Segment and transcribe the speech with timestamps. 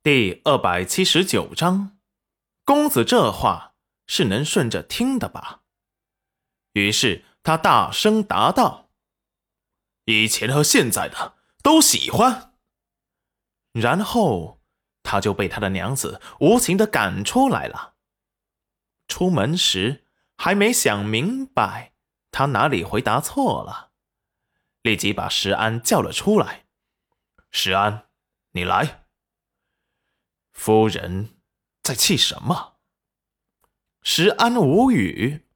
[0.00, 1.98] 第二百七十九章，
[2.64, 3.74] 公子这话
[4.06, 5.62] 是能顺着听的吧？
[6.74, 8.90] 于是他大声答道
[10.06, 11.34] ：“以前和现在的
[11.64, 12.54] 都喜欢。”
[13.74, 14.62] 然后
[15.02, 17.96] 他就被他的娘子无情的赶出来了。
[19.08, 20.06] 出门时
[20.36, 21.92] 还没想明白
[22.30, 23.90] 他哪里回答错了，
[24.82, 26.66] 立即把石安叫了出来
[27.50, 28.06] ：“石安，
[28.52, 29.06] 你来。”
[30.58, 31.36] 夫人
[31.84, 32.78] 在气什么？
[34.02, 35.46] 石安无语。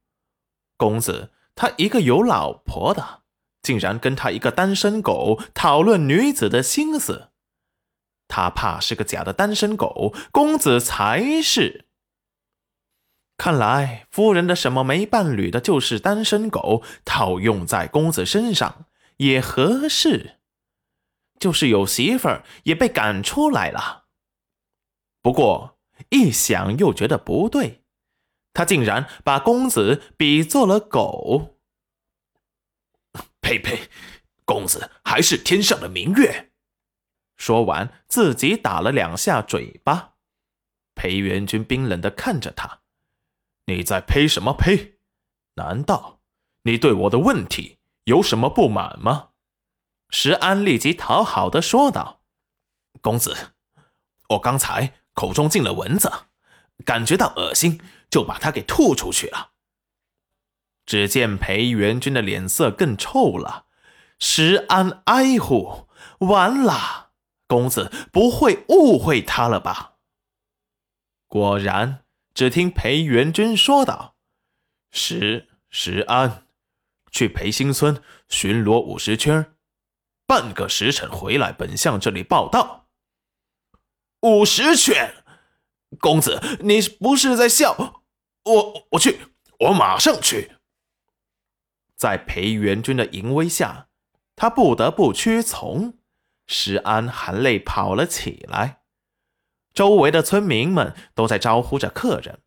[0.77, 3.23] 公子，他一个有老婆的，
[3.61, 7.31] 竟然跟他一个单身狗讨论女子的心思。
[8.29, 11.89] 他怕是个假的单身狗，公子才是。
[13.37, 18.85] 看来夫人的什么没伴侣的，就是单身狗，套用在公子身上
[19.17, 20.39] 也合适。
[21.37, 24.02] 就是有媳妇儿也被赶出来了。
[25.23, 27.83] 不过一想又觉得不对，
[28.53, 31.57] 他竟然把公子比作了狗。
[33.41, 33.89] 呸呸！
[34.45, 36.51] 公子还是天上的明月。
[37.37, 40.15] 说完，自己打了两下嘴巴。
[40.93, 42.81] 裴元君冰冷的看着他
[43.65, 44.99] ：“你在呸什么呸？
[45.55, 46.19] 难道
[46.63, 49.29] 你对我的问题有什么不满吗？”
[50.11, 52.21] 石安立即讨好的说道
[53.01, 53.53] ：“公子，
[54.29, 56.11] 我刚才……”口中进了蚊子，
[56.85, 59.51] 感觉到恶心，就把它给吐出去了。
[60.85, 63.67] 只见裴元君的脸色更臭了，
[64.19, 65.87] 石安哀呼
[66.19, 67.11] ：“完了，
[67.47, 69.93] 公子不会误会他了吧？”
[71.29, 74.15] 果然，只听裴元君说道
[74.91, 76.45] ：“石石安，
[77.11, 79.53] 去裴新村巡逻五十圈，
[80.27, 82.82] 半个时辰回来，本相这里报道。”
[84.23, 85.13] 五十圈，
[85.99, 88.03] 公子，你不是在笑？
[88.45, 89.19] 我我去，
[89.59, 90.53] 我马上去。
[91.97, 93.89] 在裴元君的淫威下，
[94.37, 95.97] 他不得不屈从。
[96.47, 98.83] 石安含泪跑了起来。
[99.73, 102.39] 周围的村民们都在招呼着客人。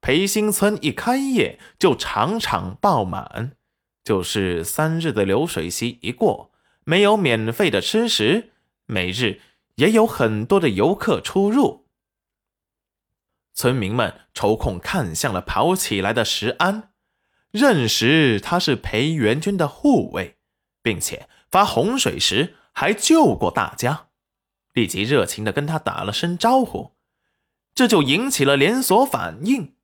[0.00, 3.56] 裴新村一开业就场场爆满，
[4.04, 6.52] 就是三日的流水席一过，
[6.84, 8.52] 没有免费的吃食，
[8.86, 9.40] 每日。
[9.82, 11.86] 也有很多的游客出入，
[13.52, 16.92] 村民们抽空看向了跑起来的石安，
[17.50, 20.36] 认识他是裴元军的护卫，
[20.82, 24.06] 并且发洪水时还救过大家，
[24.72, 26.92] 立即热情的跟他打了声招呼，
[27.74, 29.74] 这就引起了连锁反应。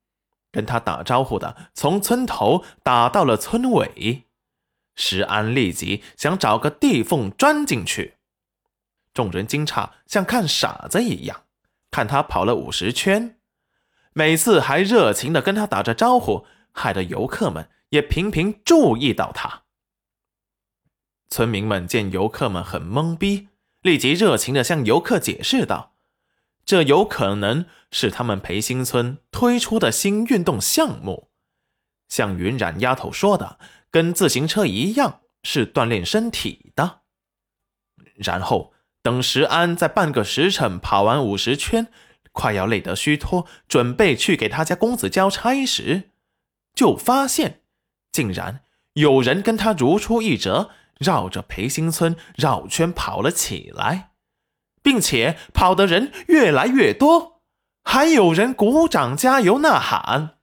[0.53, 4.29] 跟他打招呼的从村头打到了村尾，
[4.95, 8.18] 石安立即想找个地缝钻进去。
[9.19, 11.43] 众人惊诧，像看傻子一样
[11.91, 13.37] 看他跑了五十圈，
[14.13, 19.65] 每次还热情的跟他打着招呼，害得游客们也频频注意到他。
[21.29, 23.49] 村民们见游客们很懵逼，
[23.83, 25.97] 立即热情的向游客解释道
[26.65, 31.31] ：“这有可能是他们培新村推出的新运动项目，
[32.09, 33.59] 像云染丫头说的，
[33.91, 37.01] 跟自行车一样，是锻炼身体的。”
[38.15, 38.73] 然后。
[39.09, 41.87] 等石安在半个时辰跑完五十圈，
[42.33, 46.11] 快要累得虚脱，准备去给他家公子交差时，
[46.75, 47.63] 就发现
[48.13, 48.61] 竟然
[48.93, 54.11] 有人跟他如出一辙，绕着裴新村绕圈跑了起来，
[54.83, 57.41] 并且跑的人越来越多，
[57.83, 60.37] 还有人鼓掌加油呐喊，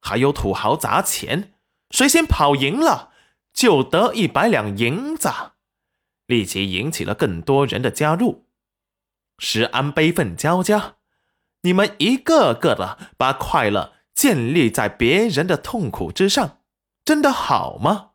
[0.00, 1.52] 还有土豪砸钱，
[1.92, 3.10] 谁先跑赢了
[3.54, 5.30] 就得一百两银子。
[6.26, 8.46] 立即引起了更多人的加入。
[9.38, 10.96] 石安悲愤交加
[11.62, 16.62] ：“你们一个个的把快乐建立在别人的痛苦之上，
[17.04, 18.12] 真的好吗？”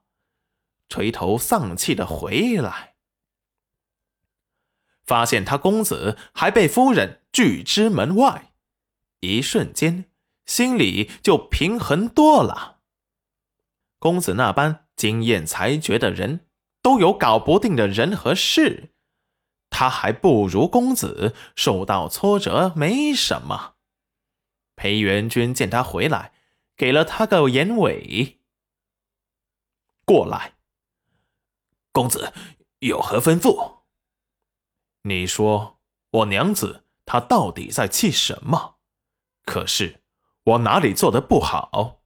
[0.90, 2.96] 垂头丧气的回来，
[5.06, 8.52] 发现他公子还被夫人拒之门外，
[9.22, 10.12] 一瞬间
[10.46, 12.80] 心里就平衡多了。
[14.00, 16.48] 公子那般经验才绝的人。
[16.82, 18.94] 都有搞不定的人和事，
[19.70, 23.76] 他还不如公子，受到挫折没什么。
[24.76, 26.34] 裴元君见他回来，
[26.76, 28.40] 给了他个眼尾。
[30.04, 30.56] 过来，
[31.92, 32.34] 公子
[32.80, 33.82] 有何吩咐？
[35.04, 35.80] 你说
[36.10, 38.78] 我娘子她到底在气什么？
[39.46, 40.02] 可是
[40.44, 42.02] 我哪里做的不好？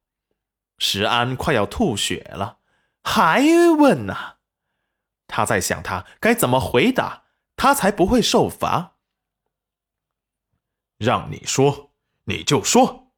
[0.77, 2.60] 石安快要吐血了，
[3.04, 3.42] 还
[3.77, 4.35] 问呢？
[5.27, 7.24] 他在想，他该怎么回答，
[7.56, 8.98] 他才不会受罚。
[10.98, 11.92] 让你说，
[12.25, 13.12] 你就说。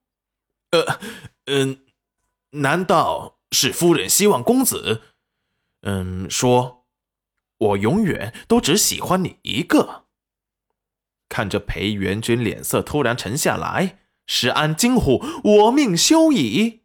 [0.71, 0.99] 呃，
[1.45, 1.85] 嗯，
[2.51, 5.01] 难道是夫人希望公子，
[5.81, 6.85] 嗯，说，
[7.57, 10.05] 我永远都只喜欢你一个？
[11.29, 16.83] 看着裴元君脸色突然沉下来，石安惊呼：“我命休矣！”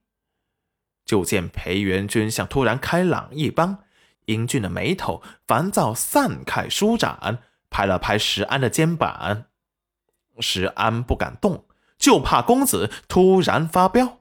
[1.05, 3.85] 就见裴元君像突然开朗一般，
[4.27, 9.47] 英俊的眉头烦躁散开舒展，拍了拍石安的肩膀。
[10.41, 11.67] 石安不敢动，
[11.99, 14.21] 就怕公子突然发飙。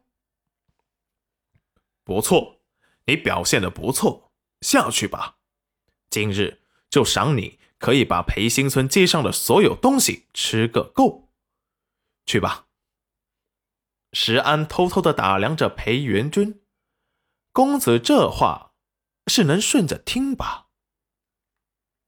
[2.03, 2.61] 不错，
[3.05, 4.31] 你表现的不错，
[4.61, 5.37] 下去吧。
[6.09, 11.29] 今日就赏你可以把裴新村街上的所有东西吃个够。
[12.25, 12.67] 去吧。
[14.13, 16.61] 石安偷偷的打量着裴元君。
[17.53, 18.70] 公子这话
[19.27, 20.70] 是能顺着听吧？